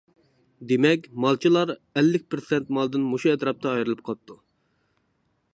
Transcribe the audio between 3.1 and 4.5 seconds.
مۇشۇ ئەتراپتا ئايرىلىپ قاپتۇ.